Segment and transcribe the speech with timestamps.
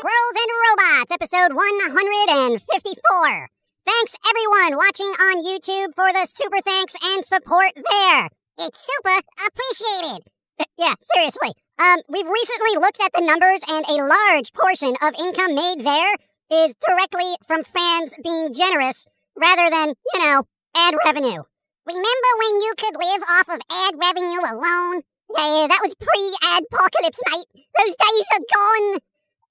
[0.00, 3.48] Squirrels and Robots, episode 154.
[3.86, 8.28] Thanks everyone watching on YouTube for the super thanks and support there.
[8.58, 10.22] It's super appreciated.
[10.78, 11.52] yeah, seriously.
[11.78, 16.12] Um, we've recently looked at the numbers and a large portion of income made there
[16.52, 20.42] is directly from fans being generous rather than, you know,
[20.76, 21.42] ad revenue.
[21.86, 25.00] Remember when you could live off of ad revenue alone?
[25.36, 27.64] Yeah, yeah, that was pre-ad apocalypse, mate.
[27.78, 28.98] Those days are gone.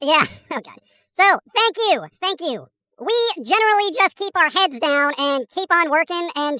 [0.02, 0.80] Yeah, oh god.
[1.12, 2.67] So, thank you, thank you.
[2.99, 6.57] We generally just keep our heads down and keep on working and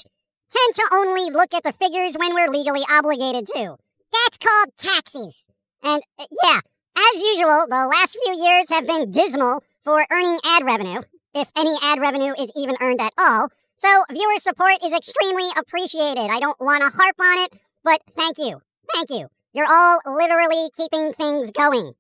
[0.52, 3.76] tend to only look at the figures when we're legally obligated to.
[4.12, 5.46] That's called taxes.
[5.84, 6.60] And uh, yeah,
[6.98, 11.02] as usual, the last few years have been dismal for earning ad revenue,
[11.34, 13.50] if any ad revenue is even earned at all.
[13.76, 16.30] So, viewer support is extremely appreciated.
[16.30, 18.62] I don't want to harp on it, but thank you.
[18.94, 19.28] Thank you.
[19.54, 21.94] You're all literally keeping things going.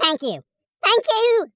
[0.00, 0.42] Thank you.
[0.82, 1.46] Thank you.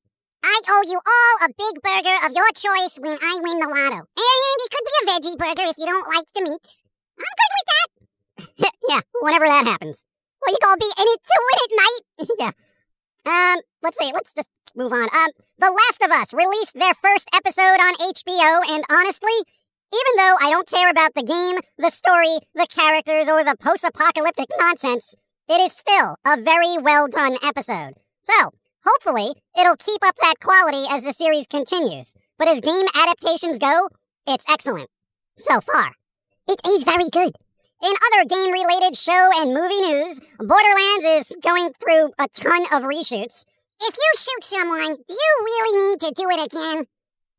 [0.43, 4.05] I owe you all a big burger of your choice when I win the lotto.
[4.05, 6.83] And it could be a veggie burger if you don't like the meats.
[7.19, 8.73] I'm good with that.
[8.89, 10.05] yeah, whenever that happens.
[10.41, 12.29] Well, you gonna be in it to win it, mate.
[12.39, 12.53] yeah.
[13.27, 14.11] Um, let's see.
[14.13, 15.05] Let's just move on.
[15.05, 19.33] Um, The Last of Us released their first episode on HBO, and honestly,
[19.93, 24.49] even though I don't care about the game, the story, the characters, or the post-apocalyptic
[24.59, 25.15] nonsense,
[25.49, 27.95] it is still a very well done episode.
[28.23, 28.51] So,
[28.85, 32.15] hopefully, it'll keep up that quality as the series continues.
[32.39, 33.89] But as game adaptations go,
[34.27, 34.89] it's excellent.
[35.37, 35.93] So far.
[36.49, 37.33] It is very good.
[37.83, 42.83] In other game related show and movie news, Borderlands is going through a ton of
[42.83, 43.45] reshoots.
[43.83, 46.87] If you shoot someone, do you really need to do it again?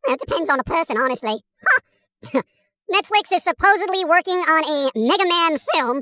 [0.08, 1.42] It depends on the person, honestly.
[1.64, 2.42] Huh.
[2.94, 6.02] Netflix is supposedly working on a Mega Man film.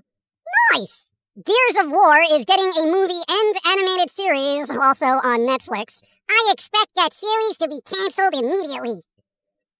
[0.73, 1.11] Nice!
[1.35, 6.01] Gears of War is getting a movie and animated series, also on Netflix.
[6.29, 9.01] I expect that series to be canceled immediately.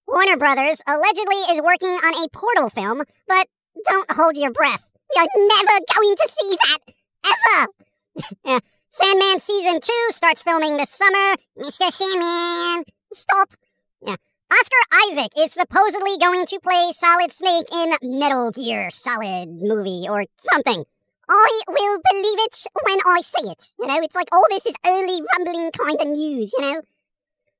[0.08, 3.48] Warner Brothers allegedly is working on a Portal film, but
[3.88, 4.86] don't hold your breath.
[5.16, 6.80] We are never going to see that.
[8.46, 8.60] Ever.
[8.92, 11.36] Sandman Season 2 starts filming this summer.
[11.60, 11.92] Mr.
[11.92, 12.84] Sandman,
[13.14, 13.54] stop.
[14.02, 14.16] Yeah.
[14.52, 20.26] Oscar Isaac is supposedly going to play Solid Snake in Metal Gear Solid movie or
[20.40, 20.84] something.
[21.30, 23.70] I will believe it when I see it.
[23.80, 26.82] You know, it's like all this is early rumbling kind of news, you know?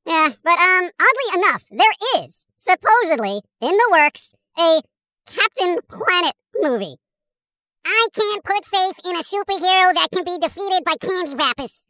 [0.08, 4.82] Yeah, but um, oddly enough, there is supposedly in the works a
[5.28, 6.96] Captain Planet movie.
[7.86, 11.88] I can't put faith in a superhero that can be defeated by candy wrappers.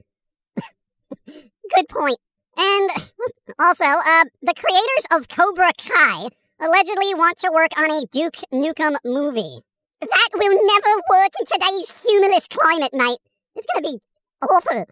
[1.25, 2.17] Good point.
[2.57, 2.89] And
[3.59, 6.27] also, uh, the creators of Cobra Kai
[6.59, 9.61] allegedly want to work on a Duke Nukem movie.
[10.01, 13.19] That will never work in today's humorless climate, mate.
[13.55, 13.99] It's gonna be
[14.41, 14.85] awful.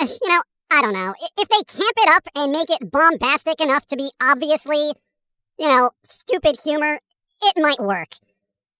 [0.00, 1.14] Uh, you know, I don't know.
[1.38, 4.92] If they camp it up and make it bombastic enough to be obviously,
[5.58, 7.00] you know, stupid humor,
[7.42, 8.08] it might work.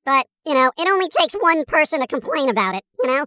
[0.05, 3.25] But, you know, it only takes one person to complain about it, you know?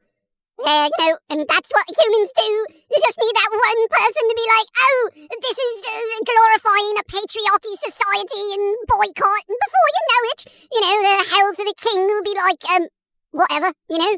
[0.63, 2.47] Yeah, you know, and that's what humans do.
[2.47, 4.99] You just need that one person to be like, oh,
[5.43, 9.43] this is uh, glorifying a patriarchy society and boycott.
[9.51, 10.41] And before you know it,
[10.71, 12.87] you know, the health of the king will be like, um,
[13.31, 14.17] whatever, you know?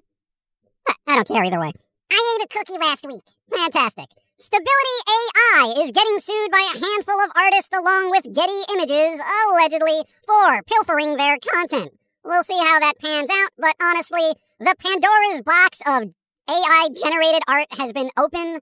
[1.07, 1.73] I don't care either way.
[2.11, 3.25] I ate a cookie last week.
[3.53, 4.05] Fantastic.
[4.37, 9.19] Stability AI is getting sued by a handful of artists along with Getty Images,
[9.49, 11.91] allegedly, for pilfering their content.
[12.27, 16.09] We'll see how that pans out, but honestly, the Pandora's box of
[16.49, 18.59] AI generated art has been open.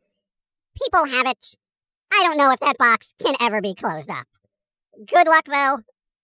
[0.79, 1.55] People have it.
[2.13, 4.27] I don't know if that box can ever be closed up.
[5.07, 5.79] Good luck, though.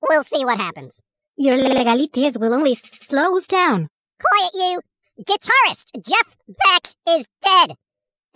[0.07, 1.01] We'll see what happens.
[1.35, 3.87] Your legalities will only s- slow us down.
[4.21, 4.81] Quiet, you!
[5.25, 7.75] Guitarist Jeff Beck is dead,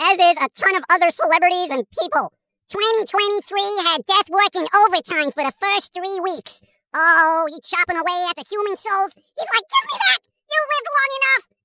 [0.02, 2.34] as is a ton of other celebrities and people.
[2.70, 6.64] 2023 had death working overtime for the first three weeks.
[6.98, 9.12] Oh, he's chopping away at the human souls.
[9.16, 10.20] He's like, give me that!
[10.48, 11.46] You lived long enough!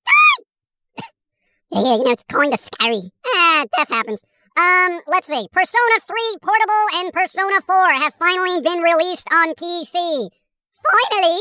[1.73, 2.99] Yeah, yeah, you know, it's kind of scary.
[3.25, 4.21] Ah, death happens.
[4.57, 5.47] Um, let's see.
[5.53, 10.29] Persona 3 Portable and Persona 4 have finally been released on PC.
[10.83, 11.39] Finally!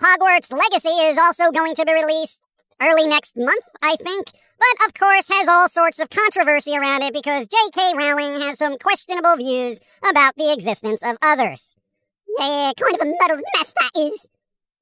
[0.00, 2.40] Hogwarts Legacy is also going to be released
[2.80, 4.28] early next month, I think.
[4.58, 7.92] But of course has all sorts of controversy around it because J.K.
[7.98, 11.76] Rowling has some questionable views about the existence of others.
[12.38, 14.26] Yeah, kind of a muddled mess that is.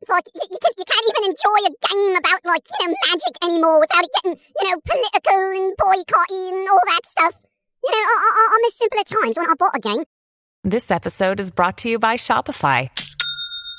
[0.02, 2.94] It's like you, you, can, you can't even enjoy a game about like you know
[3.08, 7.38] magic anymore without it getting you know political and boycotting and all that stuff.
[7.84, 10.04] You know, on, on the simpler times when I bought a game,
[10.62, 12.90] This episode is brought to you by Shopify.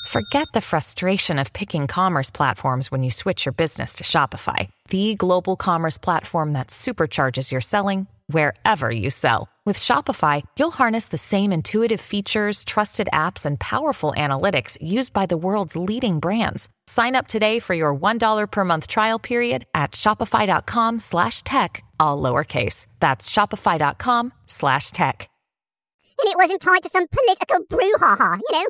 [0.07, 5.15] Forget the frustration of picking commerce platforms when you switch your business to Shopify, the
[5.15, 9.49] global commerce platform that supercharges your selling wherever you sell.
[9.65, 15.25] With Shopify, you'll harness the same intuitive features, trusted apps, and powerful analytics used by
[15.25, 16.69] the world's leading brands.
[16.85, 22.21] Sign up today for your $1 per month trial period at shopify.com slash tech, all
[22.21, 22.85] lowercase.
[22.99, 25.29] That's shopify.com slash tech.
[26.19, 28.67] And it wasn't tied to some political brouhaha, you know?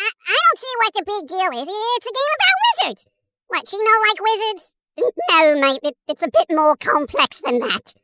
[0.00, 1.68] I, I don't see what the big deal is.
[1.68, 3.08] It's a game about wizards.
[3.48, 4.76] What, she no like wizards?
[5.30, 7.94] No, mate, it, it's a bit more complex than that.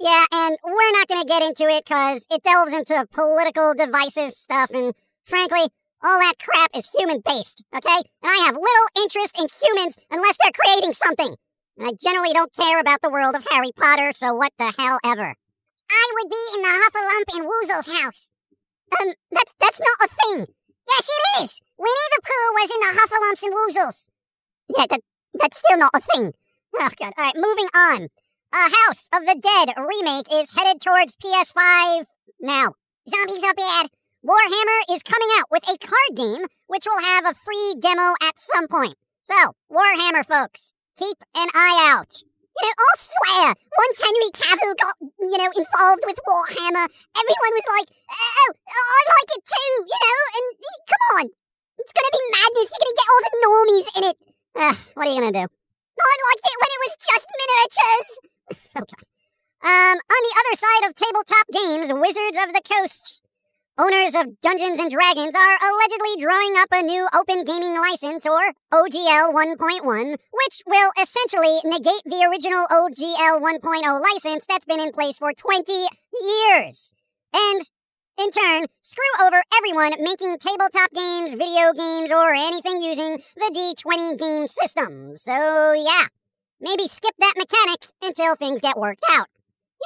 [0.00, 4.32] Yeah, and we're not going to get into it because it delves into political divisive
[4.32, 4.94] stuff, and
[5.24, 5.68] frankly,
[6.02, 8.00] all that crap is human based, okay?
[8.22, 11.36] And I have little interest in humans unless they're creating something.
[11.76, 14.98] And I generally don't care about the world of Harry Potter, so what the hell
[15.04, 15.34] ever.
[15.90, 18.32] I would be in the Huffalump in Woozle's house.
[19.00, 20.46] Um, that's that's not a thing.
[20.88, 21.60] Yes, it is.
[21.76, 24.08] Winnie the Pooh was in the Huffalumps and Woozles.
[24.76, 25.00] Yeah, that
[25.34, 26.32] that's still not a thing.
[26.74, 27.12] Oh god.
[27.18, 28.08] All right, moving on.
[28.52, 32.04] A House of the Dead remake is headed towards PS5
[32.40, 32.74] now.
[33.08, 33.86] Zombies are bad.
[34.26, 38.40] Warhammer is coming out with a card game which will have a free demo at
[38.42, 38.98] some point.
[39.22, 42.10] So, Warhammer folks, keep an eye out.
[42.26, 47.68] You know, I'll swear, once Henry Cavill got, you know, involved with Warhammer, everyone was
[47.70, 50.46] like, oh, oh I like it too, you know, and
[50.90, 51.24] come on.
[51.78, 52.74] It's gonna be madness.
[52.74, 54.16] You're gonna get all the normies in it.
[54.98, 55.46] What are you gonna do?
[55.46, 58.29] I liked it when it was just miniatures.
[59.62, 63.20] Um, on the other side of tabletop games, Wizards of the Coast.
[63.76, 68.52] Owners of Dungeons and Dragons are allegedly drawing up a new open gaming license, or
[68.72, 75.18] OGL 1.1, which will essentially negate the original OGL 1.0 license that's been in place
[75.18, 75.72] for 20
[76.20, 76.94] years.
[77.34, 77.60] And,
[78.18, 84.18] in turn, screw over everyone making tabletop games, video games, or anything using the D20
[84.18, 85.16] game system.
[85.16, 86.06] So, yeah.
[86.60, 89.28] Maybe skip that mechanic until things get worked out.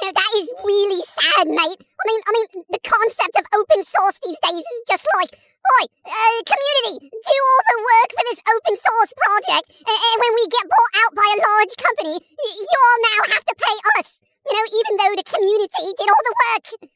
[0.01, 1.79] You know, that is really sad, mate.
[1.79, 5.83] I mean, I mean, the concept of open source these days is just like, oi,
[6.03, 10.51] uh, community, do all the work for this open source project, and, and when we
[10.51, 14.19] get bought out by a large company, you all now have to pay us.
[14.43, 16.91] You know, even though the community did all the work.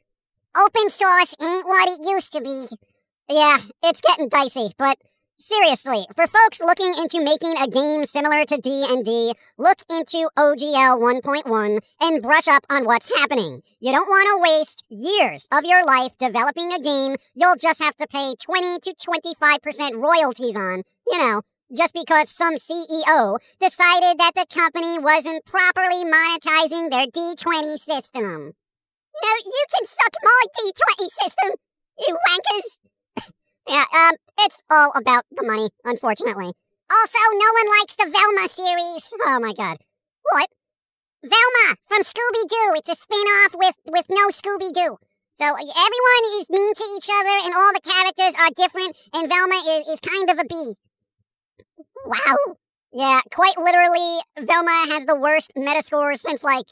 [0.57, 2.67] Open source ain't what it used to be.
[3.29, 4.97] Yeah, it's getting dicey, but
[5.41, 11.79] Seriously, for folks looking into making a game similar to D&D, look into OGL 1.1
[12.01, 13.61] and brush up on what's happening.
[13.79, 17.95] You don't want to waste years of your life developing a game you'll just have
[17.95, 21.41] to pay 20 to 25% royalties on, you know,
[21.73, 28.51] just because some CEO decided that the company wasn't properly monetizing their D20 system.
[29.15, 31.51] You know, you can suck my D20 system,
[31.97, 32.88] you wankers!
[33.69, 36.51] Yeah, um, it's all about the money, unfortunately.
[36.91, 39.13] Also, no one likes the Velma series.
[39.27, 39.77] Oh my god.
[40.23, 40.49] What?
[41.21, 42.73] Velma from Scooby Doo.
[42.77, 44.97] It's a spin off with, with no Scooby Doo.
[45.35, 49.55] So everyone is mean to each other, and all the characters are different, and Velma
[49.55, 50.73] is, is kind of a bee.
[52.05, 52.55] Wow.
[52.91, 56.65] Yeah, quite literally, Velma has the worst metascores since, like,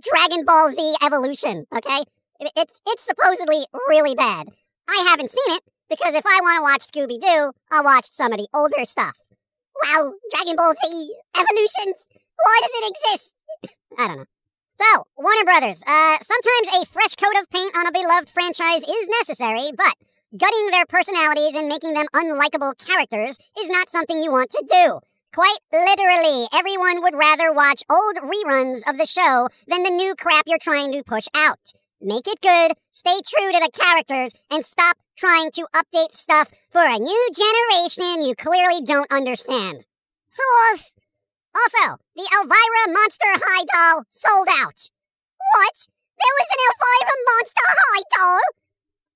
[0.00, 2.04] Dragon Ball Z Evolution, okay?
[2.40, 4.46] It's, it's supposedly really bad.
[4.88, 8.32] I haven't seen it, because if I want to watch Scooby Doo, I'll watch some
[8.32, 9.16] of the older stuff.
[9.84, 12.06] Wow, Dragon Ball Z Evolutions.
[12.36, 13.34] Why does it exist?
[13.98, 14.24] I don't know.
[14.80, 19.08] So, Warner Brothers, uh, sometimes a fresh coat of paint on a beloved franchise is
[19.20, 19.94] necessary, but
[20.36, 25.00] gutting their personalities and making them unlikable characters is not something you want to do.
[25.34, 30.44] Quite literally, everyone would rather watch old reruns of the show than the new crap
[30.46, 31.72] you're trying to push out.
[32.00, 36.84] Make it good, stay true to the characters, and stop trying to update stuff for
[36.84, 39.84] a new generation you clearly don't understand.
[40.30, 40.94] Fools!
[41.56, 44.90] Also, the Elvira Monster High doll sold out.
[45.54, 45.88] What?
[46.18, 48.40] There was an Elvira Monster High doll?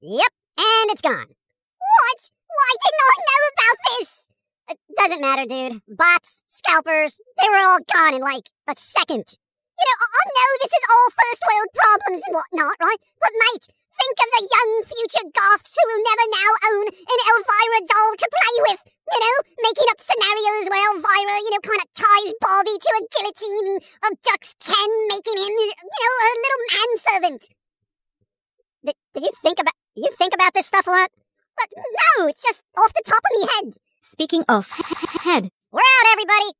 [0.01, 1.37] Yep, and it's gone.
[1.79, 2.31] What?
[2.49, 4.23] Why didn't I know about this?
[4.71, 5.83] It doesn't matter, dude.
[5.87, 9.39] Bots, scalpers, they were all gone in like a second.
[9.79, 13.00] You know, oh, I know this is all first world problems and whatnot, right?
[13.19, 17.81] But mate, think of the young future goths who will never now own an Elvira
[17.88, 18.81] doll to play with.
[19.12, 23.02] You know, making up scenarios where Elvira, you know, kind of ties Barbie to a
[23.11, 27.43] guillotine and abducts Ken, making him, you know, a little manservant.
[28.85, 31.11] Did, did you think about you think about this stuff a lot?
[31.59, 33.76] But no, it's just off the top of me head.
[34.00, 36.50] Speaking of head, We're out, everybody.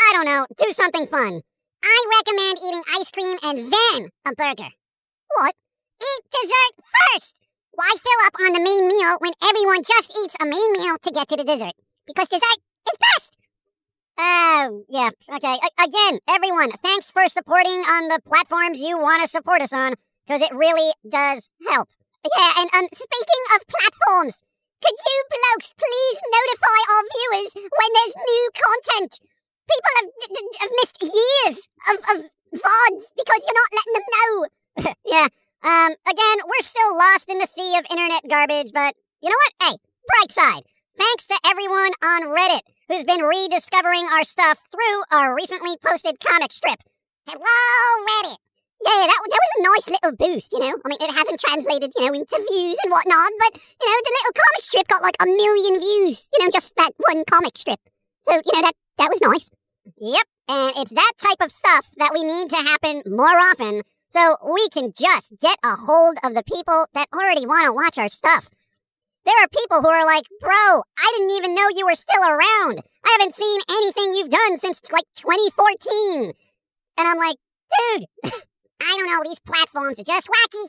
[0.00, 0.46] I don't know.
[0.56, 1.42] Do something fun.
[1.84, 4.70] I recommend eating ice cream and then a burger.
[5.36, 5.54] What?
[6.02, 7.34] Eat dessert first.
[7.72, 11.10] Why fill up on the main meal when everyone just eats a main meal to
[11.10, 11.74] get to the dessert?
[12.06, 12.60] Because dessert
[12.90, 13.36] is best.
[14.18, 15.56] Oh, yeah, okay.
[15.56, 19.94] A- again, everyone, thanks for supporting on the platforms you want to support us on,
[20.26, 21.88] because it really does help.
[22.22, 24.42] Yeah, and um, speaking of platforms,
[24.84, 29.18] could you blokes please notify our viewers when there's new content?
[29.68, 30.08] People have,
[30.60, 32.16] have missed years of, of
[32.54, 34.46] VODs because you're not letting them know.
[35.06, 35.28] yeah,
[35.62, 39.54] um, again, we're still lost in the sea of internet garbage, but you know what?
[39.62, 39.76] Hey,
[40.08, 40.62] bright side.
[40.98, 46.52] Thanks to everyone on Reddit who's been rediscovering our stuff through our recently posted comic
[46.52, 46.80] strip.
[47.26, 47.46] Hello,
[48.04, 48.36] Reddit!
[48.84, 50.76] Yeah, that, that was a nice little boost, you know?
[50.84, 54.12] I mean, it hasn't translated, you know, into views and whatnot, but, you know, the
[54.18, 57.78] little comic strip got like a million views, you know, just that one comic strip.
[58.22, 59.50] So, you know, that, that was nice.
[59.98, 64.36] Yep, and it's that type of stuff that we need to happen more often so
[64.44, 68.08] we can just get a hold of the people that already want to watch our
[68.08, 68.48] stuff.
[69.24, 72.82] There are people who are like, bro, I didn't even know you were still around.
[73.04, 76.32] I haven't seen anything you've done since like 2014.
[76.98, 77.36] And I'm like,
[77.70, 78.06] dude,
[78.82, 80.66] I don't know, these platforms are just wacky.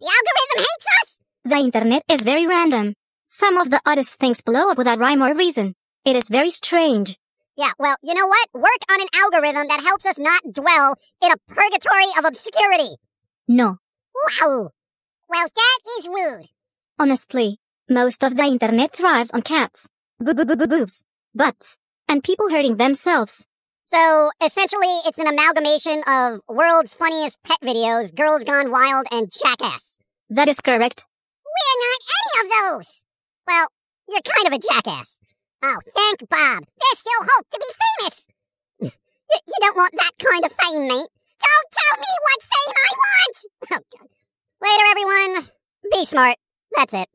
[0.00, 1.20] The algorithm hates us.
[1.44, 2.94] The internet is very random.
[3.26, 5.74] Some of the oddest things blow up without rhyme or reason.
[6.06, 7.18] It is very strange.
[7.56, 8.48] Yeah, well, you know what?
[8.54, 12.94] Work on an algorithm that helps us not dwell in a purgatory of obscurity.
[13.48, 13.78] No.
[14.14, 14.70] Wow.
[15.28, 16.46] Well, that is rude.
[16.96, 17.58] Honestly,
[17.90, 19.88] most of the internet thrives on cats,
[20.20, 21.76] boobs, butts,
[22.08, 23.44] and people hurting themselves.
[23.82, 29.98] So, essentially, it's an amalgamation of world's funniest pet videos, Girls Gone Wild, and Jackass.
[30.30, 31.04] That is correct.
[31.44, 33.02] We're not any of those!
[33.48, 33.66] Well,
[34.08, 35.18] you're kind of a jackass.
[35.62, 36.64] Oh, thank Bob.
[36.78, 38.26] There's still hope to be famous.
[38.80, 38.90] you,
[39.46, 41.10] you don't want that kind of fame, mate.
[41.40, 43.36] Don't tell me what fame I want!
[43.72, 44.08] Oh, God.
[44.62, 45.48] Later, everyone.
[45.92, 46.36] Be smart.
[46.74, 47.08] That's it.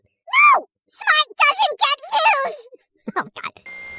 [0.55, 0.65] No!
[0.87, 2.69] Smart doesn't get views!
[3.17, 3.90] Oh, God.